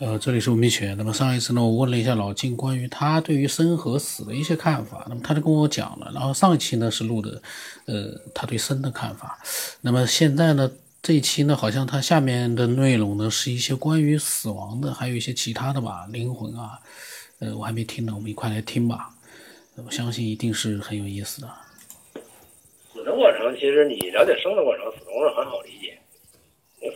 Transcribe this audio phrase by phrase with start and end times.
[0.00, 0.96] 呃，这里是吴明全。
[0.96, 6.08] 那么上一次呢，我问了一下老金关于他对于生和死的一些看法，那么他就跟我讲了。
[6.14, 7.42] 然后上一期呢是录的，
[7.86, 9.36] 呃，他对生的看法。
[9.80, 10.70] 那么现在呢，
[11.02, 16.78] 这一期呢，好像他下面的内容呢是一些关于死亡的，还有一些其他的吧，灵魂啊，
[17.40, 19.10] 呃，我还没听呢，我们一块来听吧。
[19.84, 21.48] 我相信一定是很有意思的。
[22.92, 25.98] 死的过程，其实你了解生的过程，死的过程很好理解。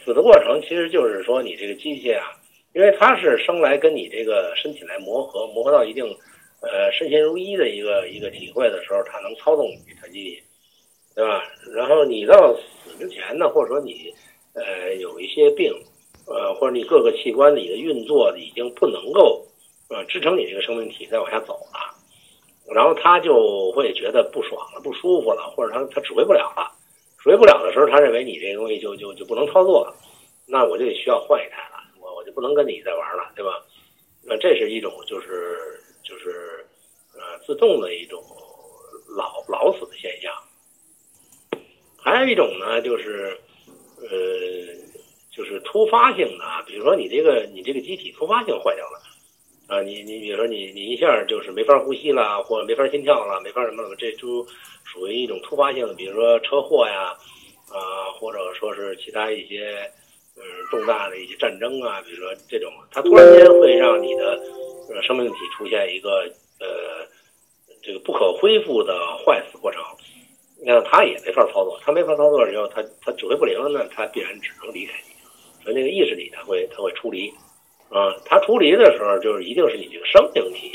[0.04, 2.38] 死的过程其实就是说你这个机械啊。
[2.74, 6.04] 因为它是生来跟你这个身体来磨合，磨合到一定，
[6.60, 10.42] 呃，身心如一的一个一个体会的时候，它能操纵你这台机器，
[11.14, 11.44] 对吧？
[11.74, 14.10] 然后你到死之前呢，或者说你，
[14.54, 15.70] 呃，有一些病，
[16.26, 19.44] 呃，或者你各个器官你的运作已经不能够，
[19.90, 21.92] 呃，支撑你这个生命体再往下走了，
[22.74, 26.72] 然后他就会觉得不爽了、不舒服了，或者他他指挥不了了，
[27.22, 29.94] 指挥不了的时候，他认为你这个东西就就就不能操作了，
[30.46, 31.68] 那我就得需要换一台。
[32.34, 33.50] 不能跟你再玩了，对吧？
[34.24, 35.58] 那这是一种，就是
[36.04, 36.64] 就是，
[37.14, 38.22] 呃，自动的一种
[39.16, 40.32] 老老死的现象。
[41.98, 43.36] 还有一种呢，就是，
[43.98, 44.08] 呃，
[45.32, 49.02] 就是突发性的，比如说你这个你这个机体突发性坏掉了，
[49.66, 54.46] 啊，你你比如说你你一下就是没法呼吸了，或者没法心跳了，没法什么了，这就
[54.84, 57.16] 属于一种突发性的，比如说车祸呀，
[57.72, 59.90] 啊，或者说是其他一些。
[60.36, 64.40] 嗯，重大的一些战争啊，比如说这种，它突然间会让你的
[64.88, 67.06] 呃生命体出现一个呃
[67.82, 69.82] 这个不可恢复的坏死过程，
[70.64, 75.14] 那他也没法操作，他没法操作的时候，他他指挥不灵了那，他必然只能离开你，
[75.62, 77.28] 所以那个意识里他会他会出离，
[77.90, 80.72] 啊，他出离的时候就是一定是你这个生命体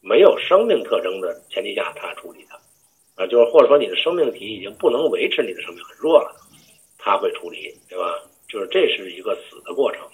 [0.00, 2.54] 没有生命特征的前提下他处理的，
[3.16, 6.34] 啊，就是或者说你的生命体已经不能维持你的生命很弱了，
[6.96, 8.22] 他会处理，对吧？
[8.48, 10.06] 就是这是一个死的过程，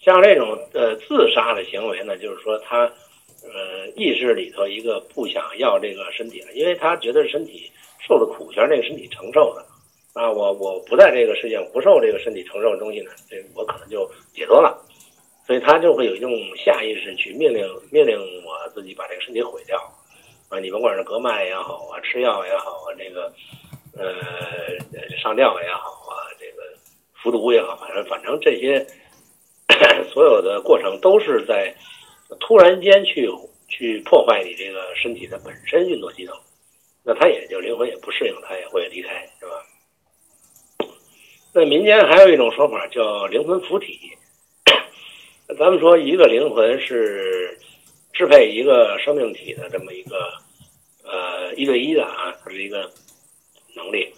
[0.00, 2.90] 像这种呃自杀的行为呢，就是说他
[3.42, 7.70] 呃意识里头一个不想要这个身体了，因为他觉得身体
[8.06, 9.64] 受的苦全是这个身体承受的。
[10.14, 14.82] 啊，我我不在这个世界不受这个身体承受的东西呢，这我可能就解脱了，
[15.46, 19.78] 所以他就会有一种下意识去命令命令我自己把这个身体毁掉。
[20.48, 23.30] 啊，你甭管是割脉也好啊，吃药也好啊，这个
[23.96, 24.14] 呃
[25.18, 25.97] 上吊也好。
[27.22, 28.86] 服毒也好，反正反正这些
[30.12, 31.74] 所有的过程都是在
[32.40, 33.28] 突然间去
[33.68, 36.34] 去破坏你这个身体的本身运作机能，
[37.04, 39.64] 那他也就灵魂也不适应，他也会离开，是吧？
[41.52, 43.98] 那民间还有一种说法叫灵魂附体，
[45.58, 47.58] 咱们说一个灵魂是
[48.12, 50.32] 支配一个生命体的这么一个
[51.04, 52.90] 呃一对一的啊，它是一个
[53.74, 54.12] 能力，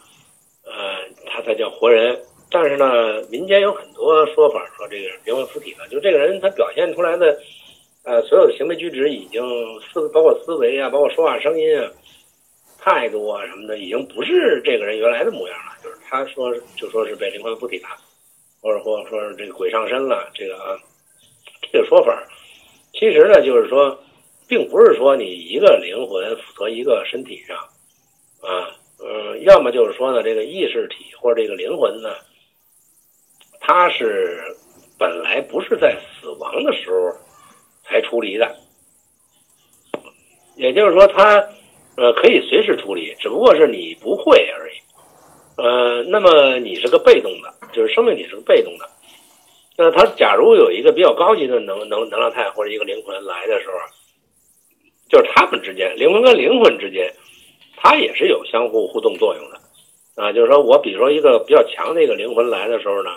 [0.64, 2.20] 呃，它才叫活人。
[2.52, 7.38] 但是呢，民间有很多说法，说这个灵魂附体了，就这个人他表现出来的，
[8.02, 9.40] 呃，所有的行为举止已经
[9.80, 11.88] 思，包括思维啊，包括说话声音啊，
[12.76, 15.78] 态度啊什么的，已经不是这个人原来的模样了。
[15.84, 17.88] 就是他说，就说是被灵魂附体了，
[18.60, 20.76] 或者或者说是这个鬼上身了，这个啊，
[21.70, 22.20] 这个说法，
[22.94, 23.96] 其实呢，就是说，
[24.48, 27.56] 并不是说你一个灵魂附合一个身体上，
[28.40, 32.10] 啊，嗯，要么就是说呢，这个意识体或者这个灵魂呢。
[33.72, 34.42] 他是
[34.98, 36.96] 本来不是在死亡的时候
[37.84, 38.52] 才出离的，
[40.56, 41.36] 也就是说，他
[41.96, 44.74] 呃可以随时出离，只不过是你不会而已。
[45.56, 48.90] 呃，那么你是个被动的，就是生命体是个被动的。
[49.76, 53.74] 那他假如有一个比较高级的能能能量态或者一个灵魂来的时候，
[55.08, 57.08] 就是他们之间灵魂跟灵魂之间，
[57.76, 59.60] 它也是有相互互动作用的
[60.20, 60.32] 啊。
[60.32, 63.10] 就是说我比如说一个比较强的一个灵魂来的时候呢。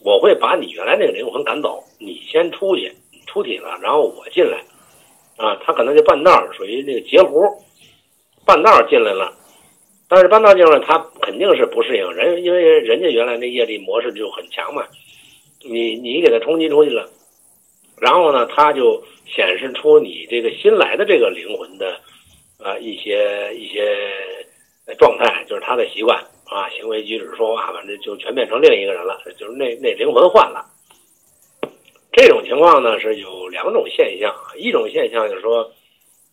[0.00, 2.92] 我会把你原来那个灵魂赶走，你先出去
[3.26, 4.58] 出体了，然后我进来，
[5.36, 7.42] 啊，他可能就半道属于那个截胡，
[8.46, 9.32] 半道进来了，
[10.08, 14.84] 但是半道进来他肯定是不适应人，因为人家原来那业力模式就很强嘛，
[15.68, 17.10] 你你给他冲击出去了，
[18.00, 22.00] 然后呢，他就显示出你这个新来的这个灵魂的
[22.62, 23.98] 啊一些一些
[24.96, 26.24] 状态，就是他的习惯。
[26.50, 30.64] 啊，行为举止、说话，反正就全变成另一个人了，就是那那灵魂换了。
[32.10, 35.70] 这种情况呢是有两种现象，一种现象就是说，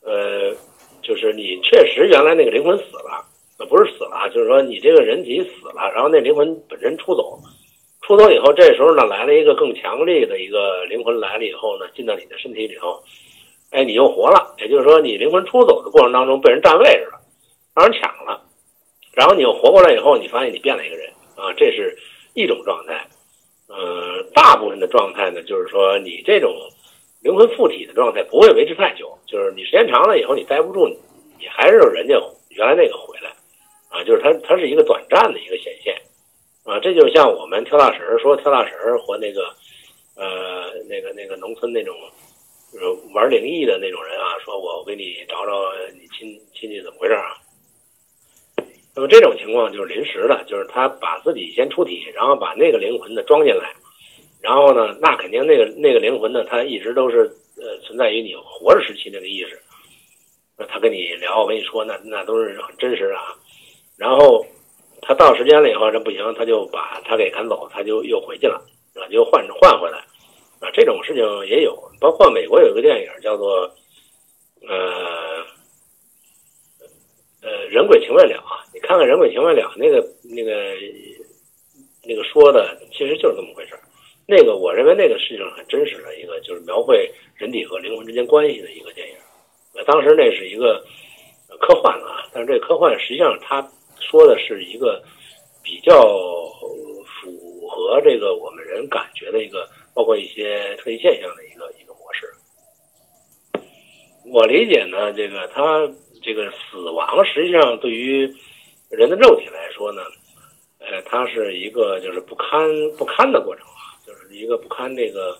[0.01, 0.55] 呃，
[1.03, 3.25] 就是你确实原来那个灵魂死了，
[3.59, 7.37] 那不是死了，就是说你这个人体死了，然后那灵魂本身出走，
[8.01, 13.03] 出走以后，这时候呢来了一个更强力的一个灵魂来了以后呢，进到你的身体里头，
[13.71, 17.19] 哎，你又活了，也就是说你灵魂出走的过程当中被人占位置了，
[17.75, 18.41] 让人抢了。
[19.15, 21.97] 然后你又活过来以后，你发现你变了一个人啊，这是
[22.33, 23.07] 一种状态。
[23.67, 26.53] 呃，大部分的状态呢，就是说你这种
[27.21, 30.87] 灵魂附体的状态不会维持太久，就是你时间长了以后你待不住，
[31.39, 32.13] 你还是人家
[32.49, 33.29] 原来那个回来，
[33.89, 35.95] 啊，就是它它是一个短暂的一个显现，
[36.63, 39.43] 啊，这就像我们跳大神说跳大神和那个
[40.15, 41.95] 呃那个那个农村那种
[42.71, 45.53] 就是玩灵异的那种人啊，说我给你找找
[45.93, 47.33] 你亲亲戚怎么回事啊？
[48.95, 53.73] 那么这种情况就是临时的，就是他把自己先出体，然后把那个灵魂呢装进来，
[54.41, 59.59] 然后呢，那肯定那个那个灵魂呢，他一直都是呃存在于你活着时期那个意识，
[60.57, 63.35] 那他跟你聊，我跟你说，那那都是很真实的啊。
[63.97, 64.45] 然后
[65.01, 69.97] 他到时间了以后，这不行，他就把他给赶走，他就又回去了，啊，就换换回来，
[70.61, 73.69] 啊，这种事情也有，包括美国有一个电影叫做
[74.65, 75.43] 呃
[77.41, 78.63] 呃人鬼情未了啊。
[78.75, 80.51] 你看看《人鬼情未了》那个、那个、
[82.03, 83.79] 那个说的，其实就是这么回事儿
[84.27, 89.15] 那个我认为那个事情很真实的一个，就是描绘人体和灵魂之间关系的一个电影。
[89.85, 90.83] 当时那是一个
[91.61, 93.65] 科幻啊，但是这科幻实际上他
[94.01, 95.01] 说的是一个
[95.63, 96.01] 比较
[97.21, 102.27] 符合这个我们人感觉的一个，包括一些特异现象的一个一个模式。
[104.33, 105.89] 我理解呢，这个他
[106.21, 108.27] 这个死亡实际上对于
[108.95, 110.01] 人的肉体来说呢，
[110.79, 115.37] 呃，它是一个就是不堪不堪的过程啊，就是一个不堪这个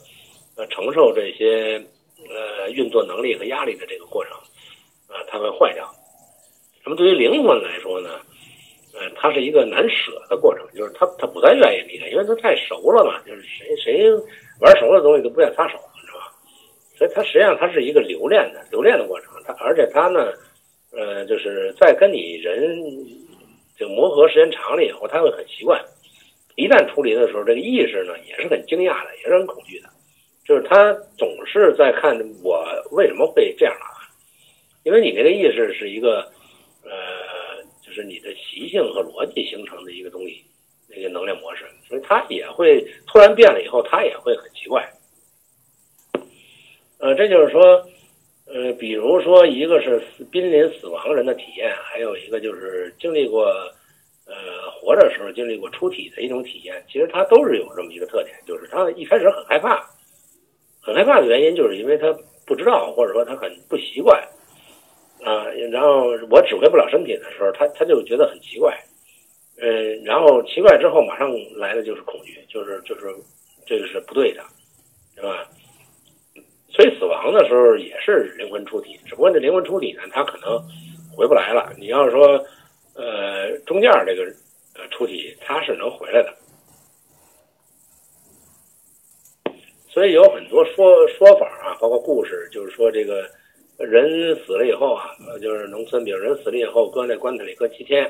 [0.58, 1.82] 呃承受这些
[2.30, 4.34] 呃运作能力和压力的这个过程
[5.08, 5.90] 啊，它会坏掉。
[6.84, 8.20] 那么对于灵魂来说呢，
[8.94, 14.12] 呃，它是一个难舍的过程，就是他他不再愿意离开，因为他太熟了嘛，就是谁谁
[14.60, 16.32] 玩熟了东西都不愿撒手，是吧？
[16.98, 20.32] 所以它实际上它是一个留恋的留恋的过程，它而且它呢，
[20.92, 22.84] 呃，就是在跟你人。
[23.78, 25.84] 就磨合时间长了以后，他会很习惯。
[26.56, 29.90] 一旦出离的时候，这个意识呢也是很惊讶的，也是很恐惧的。
[30.46, 34.08] 就是他总是在看我为什么会这样啊？
[34.84, 36.32] 因为你这个意识是一个
[36.84, 36.92] 呃，
[37.86, 40.46] 就是你的习性和逻辑形成的一个东西，
[40.88, 44.90] 那个能量模式，所以他也会突然变了以后，他也会很奇怪。
[47.00, 47.86] 呃，这就是说。
[48.48, 50.00] 呃，比如说，一个是
[50.32, 53.46] 濒临死亡人的体验，还有一个就是经历过，
[54.28, 56.84] 呃，活着时候经历过出体的一种体验。
[56.88, 59.84] 其实他都是有这么一个特点，就是他一开始很害怕，
[60.80, 62.16] 很害怕的原因就是因为他
[62.46, 64.22] 不知道，或者说他很不习惯，
[65.24, 68.78] 啊，然后我指挥不了身体的时候，他他就觉得很奇怪，
[69.58, 73.08] 嗯，然后奇怪之后马上来的就是恐惧，就是就是
[73.66, 74.44] 这个是不对的，
[75.16, 75.50] 是吧？
[76.76, 80.62] 所以死亡的时候也是灵魂出体，只不过这灵魂出体呢，它可能
[81.16, 81.72] 回不来了。
[81.80, 82.46] 你要是说，
[82.96, 84.24] 呃，中间这个
[84.76, 86.36] 呃出体，它是能回来的。
[89.88, 93.26] 所以有很多说说法啊，包括故事，就是说这个
[93.78, 98.04] 人死了以后啊，就是农村，比如人死了以后搁那棺材里搁七天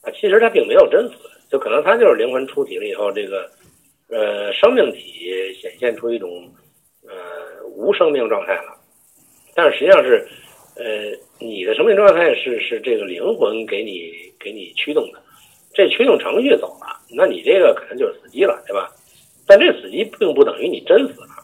[0.00, 1.14] 啊，其实他并没有真死，
[1.50, 3.50] 就可能他就是灵魂出体了以后，这个
[4.08, 6.50] 呃生命体显现出一种
[7.06, 7.41] 呃。
[7.76, 8.74] 无生命状态了，
[9.54, 10.26] 但是实际上是，
[10.76, 15.18] 呃，你的生命状态是是这个灵魂给你给你驱动的，
[15.74, 18.90] 这驱动程序走了，那你这个可能就是死机了，对吧？
[19.46, 21.42] 但这死机并不等于你真死了，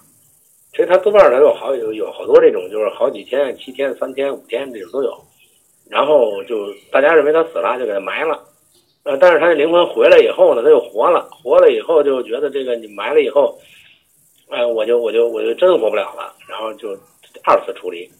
[0.70, 5.12] 其实它多半儿有好有有好多这种，就是好几天、七天、三天、五天这种都有，
[5.90, 8.38] 然后就大家认为他死了，就给他埋了，
[9.02, 13.58] 呃，但是他的灵魂回来以后呢，他又活了，活了以后就觉得这个你埋了以后。
[14.50, 16.96] 哎，我就我就我就真活不了了，然后就
[17.44, 18.10] 二次处理。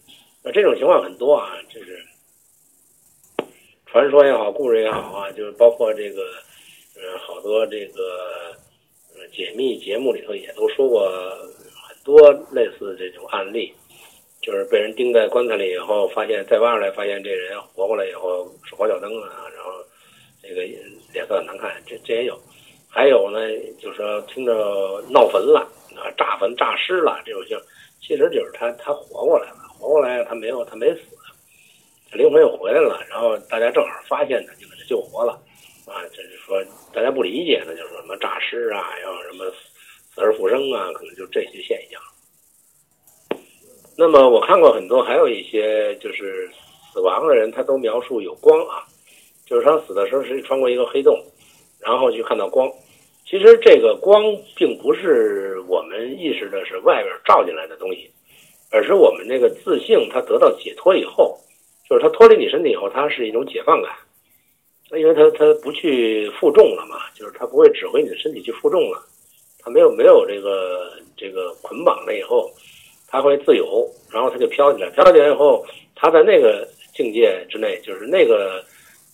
[0.45, 2.05] 那这种情况很多啊，就是
[3.87, 6.23] 传说也好，故事也好啊，就是包括这个，
[6.97, 8.55] 呃，好多这个
[9.17, 11.11] 呃解密节目里头也都说过
[11.89, 13.73] 很多类似这种案例，
[14.43, 19.73] 就是被人钉在棺材里以后，发现再挖出来，发现这人活过来以后手脚脚蹬啊，然后
[20.43, 20.61] 这个
[21.13, 22.39] 脸色很难看，这这也有。
[22.87, 23.41] 还有呢，
[23.81, 25.67] 就是说听着闹坟了。
[25.99, 27.59] 啊，炸坟炸尸了这种性，
[28.01, 31.01] 其实就是他他活过来了，活过来了他没有他没死，
[32.11, 35.33] 他灵魂又回来了，然后大家正好发现他，就把他救活了，
[35.87, 36.63] 啊，就是说
[36.93, 42.01] 大家不理解的，就是什么诈尸啊，要什么死而复生啊，可能就这些现象。
[43.97, 46.49] 那么我看过很多，还有一些就是
[46.93, 48.87] 死亡的人，他都描述有光啊，
[49.45, 51.21] 就是他死的时候是穿过一个黑洞，
[51.81, 52.73] 然后去看到光。
[53.27, 54.23] 其实这个光
[54.57, 55.48] 并不是
[55.79, 58.11] 我们意识的是外边照进来的东西，
[58.73, 61.39] 而是我们那个自性它得到解脱以后，
[61.89, 63.95] 就是它脱离你身体以后，它是一种解放感，
[64.91, 69.01] 因为它它不去负重了嘛，就是它不会指挥你的身体去负重了，
[69.61, 72.51] 它没有没有这个这个捆绑了以后，
[73.07, 78.65] 它会自由，然后它就飘起来，飘起来以后，它在那个境界之内，就是那个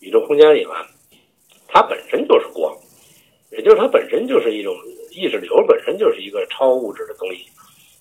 [0.00, 0.76] 宇宙空间里嘛，
[1.68, 2.74] 它本身就是光，
[3.50, 4.74] 也就是它本身就是一种
[5.14, 7.46] 意识流，本身就是一个超物质的东西，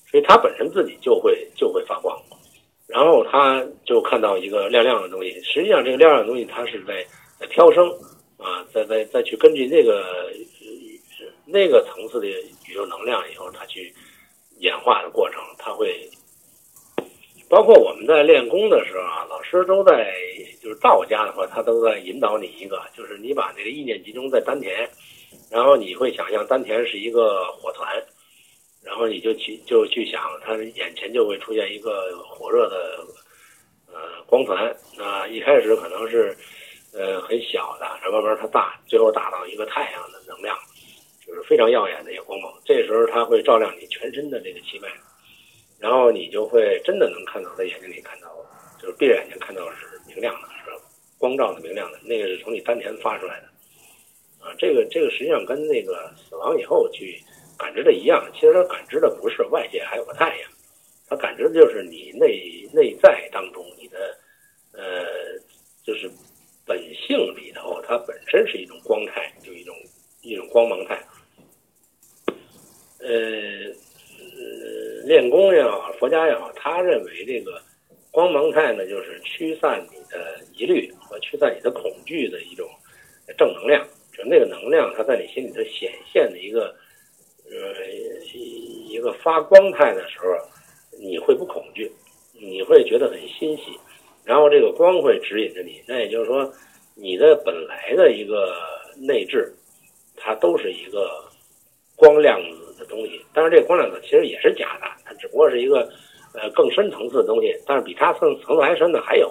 [0.09, 2.19] 所以它本身自己就会就会发光，
[2.87, 7.05] 然后他就看到一个亮亮的东西，实际上这个亮亮的东西它是在
[7.39, 7.89] 在飘升
[8.37, 10.05] 啊，再再再去根据那个。
[11.45, 13.93] 那个层次的宇宙能量以后，它去
[14.59, 16.09] 演化的过程，它会
[17.49, 20.15] 包括我们在练功的时候啊，老师都在
[20.61, 24.89] 就是道家的话，他都在引导你一个，就是你把这个意念集中在丹田，
[25.53, 28.03] 然后你会想象丹田是一个火团，
[28.83, 33.05] 然后你就去就去想，他眼前就会出现一个火热的
[33.85, 36.35] 呃光团，那一开始可能是
[36.91, 40.57] 呃很小的，然后慢慢它大，最后大到一个太阳的能量。
[41.25, 44.89] 就是非常耀眼的一个光芒，这时候它会照亮你全身的这个气脉，
[45.79, 48.27] 然后你就会真的能看到在眼睛里看到，
[48.81, 50.71] 就是闭着眼睛看到是明亮的，是
[51.17, 53.47] 光照的明亮的，那个是从你丹田发出来的，
[54.43, 57.17] 啊，这个这个实际上跟那个死亡以后去
[57.57, 60.51] 感知的一样，其实它感知的不是外界还有个太阳，
[61.07, 64.17] 它感知的就是你内内在当中你的
[64.73, 65.05] 呃，
[65.85, 66.11] 就是
[66.65, 69.73] 本性里头，它本身是一种光态，就一种
[70.21, 71.01] 一种光芒态。
[72.99, 73.09] 呃，
[75.05, 77.61] 练功也好，佛家也好，他认为这个
[78.11, 82.69] 光芒态呢，就是驱散你的疑虑和驱散你的恐惧的一种
[83.37, 83.85] 正能量。
[84.15, 86.73] 就那个能量，它在你心里头显现的一个
[87.49, 87.85] 呃
[88.33, 90.25] 一个发光态的时候，
[90.99, 91.91] 你会不恐惧，
[92.33, 93.77] 你会觉得很欣喜。
[94.23, 96.51] 然后这个光会指引着你，那也就是说，
[96.95, 98.55] 你的本来的一个
[98.97, 99.53] 内置，
[100.15, 101.09] 它都是一个
[101.95, 102.63] 光亮子。
[102.75, 105.87] 的东西，但是这个光量子其实也是假的，它只不过是一个
[106.33, 109.29] 呃更深层次的东西，但是比它层层次还深的还有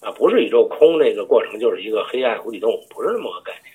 [0.00, 3.72] 啊，不是宇宙空那个过程就是一个黑暗无底洞，不是那么个概念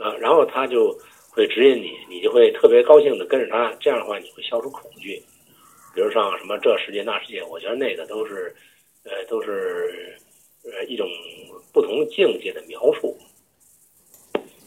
[0.00, 0.14] 啊。
[0.20, 0.96] 然后他就
[1.30, 5.22] 会指引你，你就会特别高兴的跟着他，这样的话你会消除恐惧。
[5.94, 8.54] 比如像什么这世界那世界，我觉得那个都是
[9.04, 10.14] 呃都是
[10.64, 11.08] 呃一种
[11.72, 13.16] 不同境界的描述。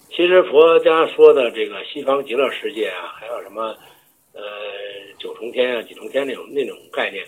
[0.10, 3.78] 其实佛家说的这个西方极乐世界啊，还有什么，
[4.34, 4.42] 呃，
[5.18, 7.24] 九重天啊、几重天那种那种概念，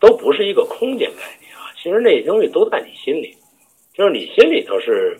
[0.00, 1.70] 都不是一个空间概念啊。
[1.76, 3.36] 其实那些东西都在你心里，
[3.94, 5.16] 就是你心里头是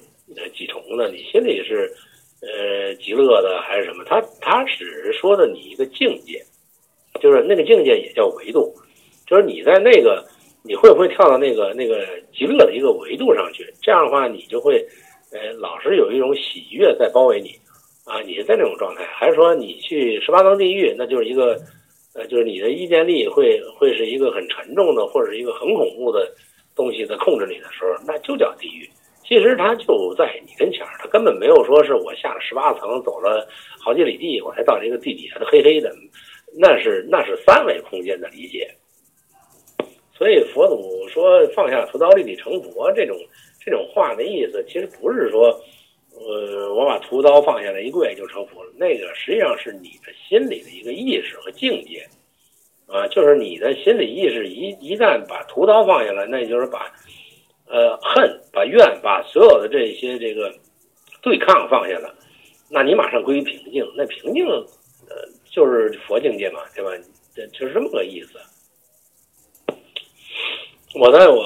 [0.54, 1.92] 几重的，你心里是
[2.40, 4.04] 呃极乐的还是什么？
[4.04, 6.42] 他他只是说的你一个境界，
[7.20, 8.74] 就是那个境界也叫维度，
[9.26, 10.24] 就是你在那个
[10.62, 13.66] 你会不会跳到那个那个极乐的一个维度上去？
[13.82, 14.86] 这样的话，你就会。
[15.30, 17.50] 呃，老是有一种喜悦在包围你，
[18.06, 21.54] 啊，你是在那种状态，还是说你去十八层地狱，那就是一个，
[22.14, 26.34] 呃，就是你的意见力会会是一个很沉重的，或者是一个很恐怖的
[26.74, 28.88] 东西在控制你的时候，那就叫地狱。
[29.28, 33.46] 其实它就在你跟前儿，它根本没有说是我下了十八层，走了
[33.78, 35.94] 好几里地，我才到这个地底下的黑黑的，
[36.58, 38.66] 那是那是三维空间的理解。
[40.16, 43.14] 所以佛祖说放下屠刀立地成佛这种。
[43.60, 45.48] 这种话的意思其实不是说，
[46.14, 48.72] 呃，我把屠刀放下来一跪就成佛了。
[48.78, 52.02] 那个实际上是你的心里的一个意识和境界，
[52.86, 56.90] 啊，就是你的心理意识一一旦把屠刀放下来，那就是把，
[57.68, 60.52] 呃，恨、把怨、把所有的这些这个
[61.20, 62.14] 对抗放下了，
[62.70, 63.84] 那你马上归于平静。
[63.94, 66.90] 那平静，呃，就是佛境界嘛，对吧？
[67.34, 68.38] 这就是这么个意思。
[70.94, 71.44] 我在我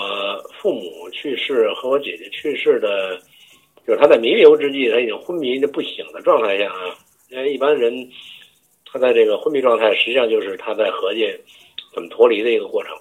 [0.61, 3.19] 父母去世和我姐姐去世的，
[3.87, 6.97] 就是他在弥留之际，他已经昏迷的不醒的状态下啊。
[7.29, 8.09] 因为一般人
[8.87, 11.29] 他在这个昏迷状态，实际上就是他在合计
[11.93, 12.95] 怎么脱离的一个过程，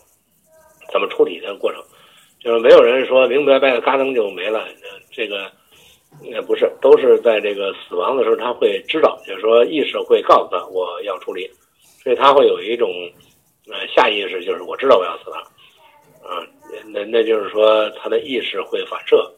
[0.92, 1.84] 怎么处理的过程。
[2.44, 4.68] 就是没有人说明明白白的嘎噔就没了，
[5.12, 5.52] 这个
[6.22, 11.50] 也不是，都是在这个死亡的时候他会知道，就是说意识会告诉他我要处理，
[12.04, 12.90] 所以他会有一种
[13.68, 15.38] 呃下意识，就是我知道我要死了。
[16.24, 16.46] 啊，
[16.94, 19.34] 那那就是说，他的意识会反射。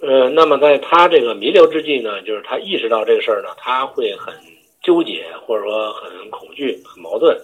[0.00, 4.32] 呃，那么在他这个弥留之际呢，就是他意识到这个事儿呢，他会很
[4.80, 7.36] 纠结，或者说很恐惧、很矛盾，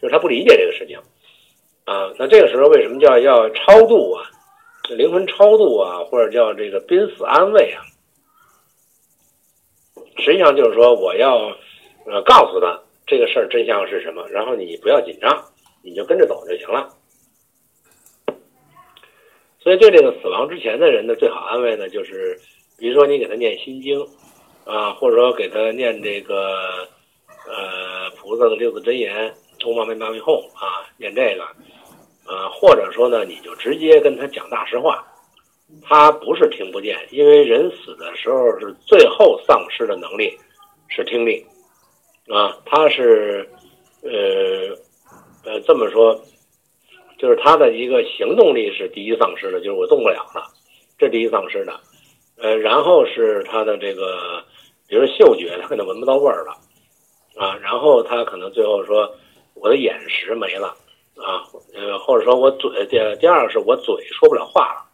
[0.00, 0.96] 就是他不理解这个事情。
[1.86, 4.30] 啊，那这个时候为什么叫要超度啊？
[4.90, 7.82] 灵魂超度啊，或者叫这个濒死安慰啊？
[10.18, 11.56] 实际上就是说，我要
[12.04, 15.44] 呃告诉他这个事儿真相是什么，然后你不要紧张。
[15.82, 16.88] 你就跟着走就行了。
[19.60, 22.36] 所以，对这个死亡之前的人呢，最好安慰呢，就是
[22.76, 24.04] 比如说你给他念心经，
[24.64, 26.88] 啊，或者说给他念这个
[27.46, 31.46] 呃菩萨的六字真言，通往没妈咪哄啊，念这个，
[32.28, 35.06] 呃，或者说呢，你就直接跟他讲大实话，
[35.82, 40.36] 他不是听不见，因为人死的时候是最后丧失的能力
[40.88, 41.44] 是听力
[42.28, 43.48] 啊，他是
[44.02, 44.10] 呃
[45.44, 46.20] 呃这么说，
[47.18, 50.46] 就是他的一个行动力是第一丧失的，就是我动不了了，
[50.98, 51.78] 这第一丧失的，
[52.38, 54.42] 呃，然后是他的这个。
[54.88, 56.52] 比如嗅觉，他可能闻不到味儿了，
[57.34, 59.12] 啊，然后他可能最后说
[59.54, 60.76] 我的眼识没了，
[61.16, 61.42] 啊，
[61.74, 64.84] 呃，或者说我嘴，第第二个是我嘴说不了话了，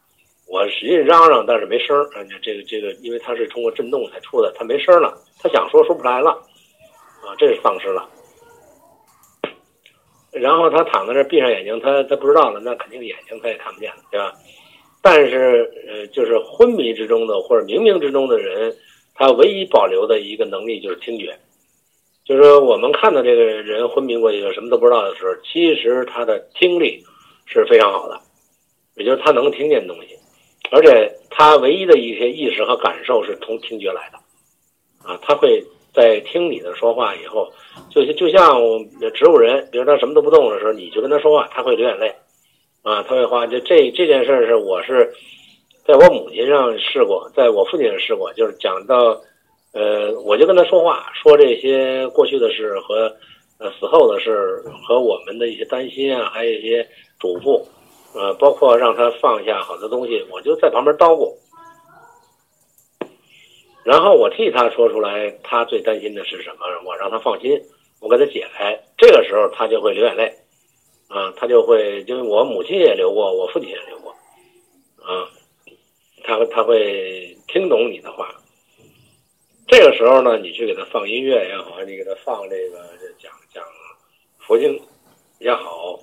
[0.48, 6.30] 我使劲嚷嚷，但是没声儿，啊，这个这个，因为它是通过震动才出的，它没声了，他想说说不出来了，
[7.22, 8.08] 啊，这是丧失了。
[10.30, 14.32] 然后他躺在这闭上眼睛，他他不知道了，那肯定眼睛他也看不见了，对吧？
[15.02, 18.74] 但是呃，就是昏迷之中的或者冥冥之中的人。
[19.14, 21.38] 他唯一保留的一个能力就是听觉，
[22.24, 27.02] 就是说我们看到这个人昏迷过去什么都不知道的时候，其实他的听力
[27.46, 28.20] 是非常好的，
[28.96, 30.16] 也就是他能听见东西，
[30.70, 35.62] 而且他唯一的一些意识和感受是从听觉来的，啊，他会
[35.92, 37.52] 在听你的说话以后，
[37.90, 38.60] 就就像
[39.14, 42.14] 植物人，比如他什么都不动的时候，你就跟他说话，他会流眼泪，
[42.82, 45.12] 啊，他会话，就这这件事是我是。
[45.84, 49.20] 在我母亲上试过，在我父亲上试过，就是讲到，
[49.72, 53.14] 呃，我就跟他说话，说这些过去的事和，
[53.58, 56.86] 呃，死后的事和我们的一些担心啊，还有一些
[57.18, 57.62] 嘱咐，
[58.14, 61.34] 呃，包括让他放下好多东西，我就在旁边叨咕，
[63.82, 67.58] 然后我替他说出来，他最担心的是什么，我让他放心，
[68.00, 70.30] 我给他解开，这个时候他就会流眼泪，
[71.08, 74.10] 啊，他就会，因为我母亲也流过，我父亲也流过，
[75.02, 75.26] 啊。
[76.24, 78.32] 他他会听懂你的话，
[79.68, 82.84] 这个时候呢，你去给他放音乐也好，你给他放这个
[83.18, 83.64] 讲讲
[84.38, 84.78] 佛经
[85.38, 85.98] 也好，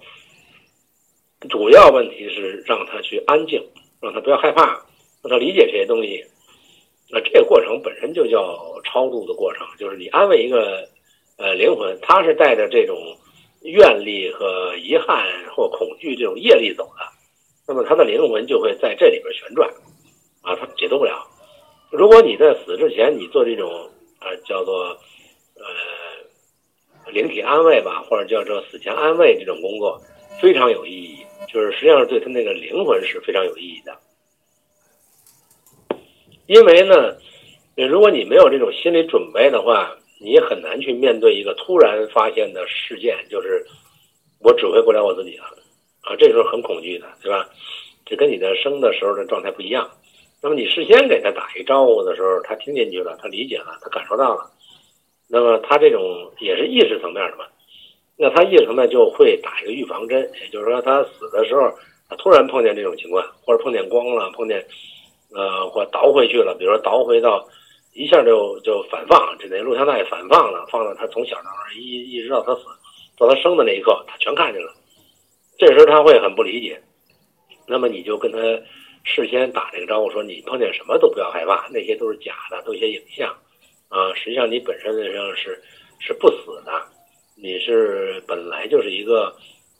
[1.50, 3.64] 主要问题是让他去安静，
[4.02, 4.66] 让他不要害怕，
[5.22, 6.24] 让他理解这些东西。
[7.12, 10.88] 那这个过程本身就叫超度的过程，就是你安慰一个
[11.38, 12.98] 呃灵魂，他是带着这种
[13.62, 17.04] 愿力和遗憾或恐惧这种业力走的，
[17.68, 19.70] 那么他的灵魂就会在这里边旋转。
[20.42, 21.28] 啊，他解脱不了。
[22.00, 23.70] 如果你在死之前，你做这种
[24.22, 24.98] 呃叫做
[25.56, 30.02] 呃灵体安慰吧，或者叫做死前安慰这种工作，
[30.42, 31.18] 非常有意义。
[31.50, 33.94] 就是实际上对他那个灵魂是非常有意义的。
[36.48, 37.18] 因为呢，
[37.76, 43.66] 如果你没有这种心理准备的话，你很难去面对一个突然发现的事件，就是
[44.40, 45.44] 我指挥不了我自己了
[46.04, 47.50] 啊，这时候很恐惧的，对吧？
[48.06, 49.92] 这跟你的生的时候的状态不一样。
[50.42, 54.50] 那么你事先给他打一招呼的时候，他听进去了，他理解了，他感受到了。
[55.28, 57.44] 那么他这种也是意识层面的嘛？
[58.16, 61.70] 那他意识层面就会打一个预防针，也就是说他死的时候，
[62.08, 64.66] 他突然碰见这种情况，或者碰见光了，碰见
[65.36, 67.46] 呃，或倒回去了，比如说倒回到
[67.94, 72.62] 一下就就反放，这那录像带反放了，放到他从小到大一一直到他死，
[73.18, 74.74] 到他生的那一刻，他全看见了。
[75.58, 76.82] 这时候他会很不理解，
[77.68, 78.38] 那么你就跟他。
[79.12, 83.28] 事先打这个招呼，说你碰见什么都不要害怕，那些都是假的，都一些影像，
[83.88, 85.60] 啊，实际上你本身上是
[86.00, 86.72] 是不死的，
[87.36, 89.36] 你是本来就是一个，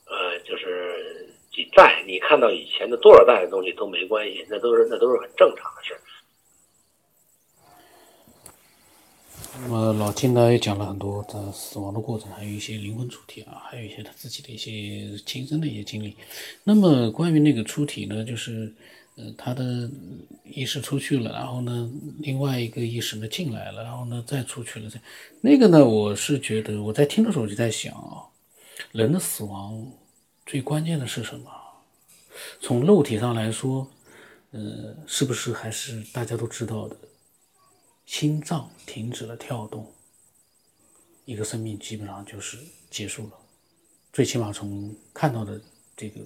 [0.08, 5.96] 呃，就是几代，你看到以前的多少代的东西都没关系，那都是那都是很正常的事。
[9.62, 16.16] 那么老金呢也讲了很多他死亡的过程，还有一些灵魂出体啊，还有一些他自己的一些亲身的一些经历。
[16.64, 18.74] 那么关于那个出体呢，就是。
[19.38, 19.90] 他的
[20.44, 24.90] 意识出去了，然后呢，另外一个意识呢进来了，然后呢再出去了。
[24.90, 25.00] 这
[25.42, 28.24] 那个呢，我是觉得我在听的时候就在想啊，
[28.92, 29.92] 人的死亡
[30.46, 31.52] 最关键的是什么？
[32.62, 33.86] 从肉体上来说，
[34.52, 36.96] 呃，是不是还是大家都知道的，
[38.06, 39.86] 心脏停止了跳动，
[41.26, 42.58] 一个生命基本上就是
[42.90, 43.34] 结束了。
[44.14, 45.62] 最起码从看到的
[45.96, 46.22] 这个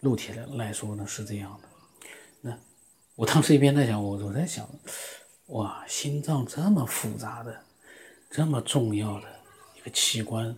[0.00, 1.65] 肉体来来说呢，是这样的。
[3.16, 4.68] 我当时一边在想，我我在想，
[5.46, 7.64] 哇，心脏这么复杂的、
[8.30, 9.26] 这么重要的
[9.74, 10.54] 一个器官，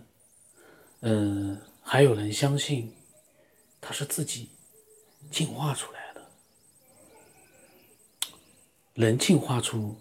[0.99, 2.93] 嗯，还有人相信
[3.79, 4.49] 它是自己
[5.31, 6.21] 进化出来的，
[8.95, 9.95] 能进化出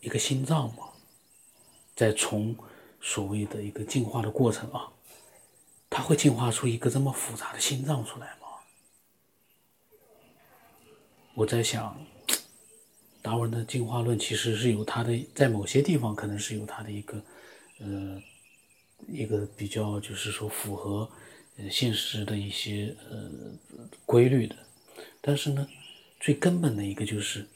[0.00, 0.88] 一个心脏吗？
[1.94, 2.56] 再从
[3.00, 4.92] 所谓的一个进化的过程啊，
[5.88, 8.37] 它会进化出一个这么复杂的心脏出来吗？
[11.38, 11.96] 我在想，
[13.22, 17.22] 达尔文的进化论其实是有它的，在某些地方可能是有它的一个，
[17.78, 18.20] 呃，
[19.06, 21.08] 一个比较就是说符合
[21.56, 23.30] 呃现实的一些呃
[24.04, 24.56] 规律的，
[25.20, 25.64] 但是呢，
[26.18, 27.46] 最根本的一个就是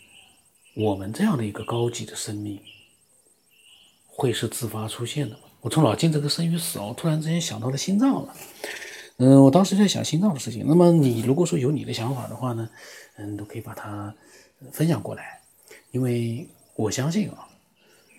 [0.77, 2.61] 我们这样的一个高级的生命
[4.07, 5.37] 会是自发出现的？
[5.61, 8.37] 我从老金这个生与死哦，突然之间想到了心脏了。
[9.19, 10.65] 嗯，我当时在想心脏的事情。
[10.67, 12.69] 那么你如果说有你的想法的话呢，
[13.17, 14.13] 嗯，都可以把它
[14.73, 15.41] 分享过来，
[15.93, 17.47] 因为我相信啊，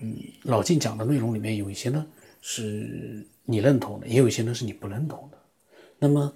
[0.02, 2.06] 嗯，老晋讲的内容里面有一些呢
[2.42, 5.38] 是你认同的，也有一些呢是你不认同的。
[6.00, 6.32] 那么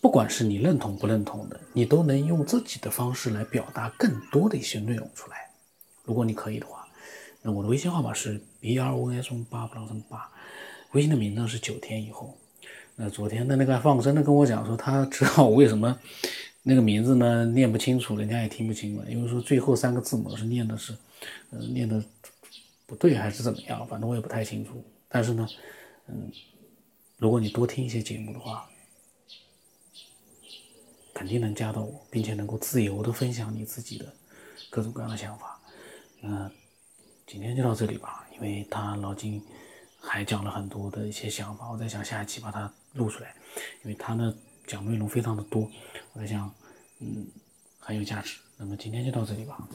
[0.00, 5.50] 不管是你认同不认同的，你都能用自己的方式来表达更多的一些内容出来。
[6.04, 6.86] 如果你可以的话，
[7.42, 10.30] 那我的微信号码是 b r o s 八不 s 八，
[10.92, 12.34] 微信的名字是九天以后。
[12.96, 15.98] 那昨天的那个放生的跟我讲说，他知道我为什么
[16.62, 20.96] 那个名字呢念不清楚，人家也听不清了，因为说最后三个字母是念的是，
[21.50, 22.00] 呃，念的
[22.86, 24.80] 不对还是怎么样，反正我也不太清楚。
[25.08, 25.48] 但是呢，
[26.06, 26.30] 嗯，
[27.18, 28.64] 如果你多听一些节目的话，
[31.12, 34.06] 肯定能加到我，并且能够自由的分享你自己的
[34.70, 35.60] 各种各样的想法。
[36.20, 36.48] 那
[37.26, 39.42] 今天就到这里吧，因为他老金
[40.00, 42.72] 还讲了很多的一些想法，我在想下一期把它。
[42.94, 43.34] 录出来，
[43.82, 44.34] 因为他呢
[44.66, 45.70] 讲内容非常的多，
[46.12, 46.52] 我在想，
[47.00, 47.26] 嗯，
[47.78, 48.38] 很有价值。
[48.56, 49.68] 那么今天就到这里吧。